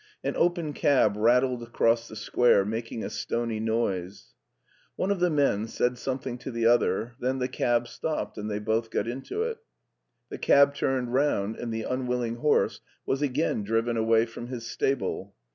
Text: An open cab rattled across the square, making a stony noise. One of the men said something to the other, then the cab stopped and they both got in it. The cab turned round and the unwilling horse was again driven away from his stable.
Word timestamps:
An 0.23 0.35
open 0.35 0.73
cab 0.73 1.13
rattled 1.15 1.61
across 1.61 2.07
the 2.07 2.15
square, 2.15 2.65
making 2.65 3.03
a 3.03 3.09
stony 3.11 3.59
noise. 3.59 4.33
One 4.95 5.11
of 5.11 5.19
the 5.19 5.29
men 5.29 5.67
said 5.67 5.99
something 5.99 6.39
to 6.39 6.49
the 6.49 6.65
other, 6.65 7.13
then 7.19 7.37
the 7.37 7.47
cab 7.47 7.87
stopped 7.87 8.35
and 8.39 8.49
they 8.49 8.57
both 8.57 8.89
got 8.89 9.07
in 9.07 9.21
it. 9.29 9.59
The 10.29 10.39
cab 10.39 10.73
turned 10.73 11.13
round 11.13 11.55
and 11.55 11.71
the 11.71 11.83
unwilling 11.83 12.37
horse 12.37 12.81
was 13.05 13.21
again 13.21 13.61
driven 13.61 13.95
away 13.95 14.25
from 14.25 14.47
his 14.47 14.65
stable. 14.65 15.35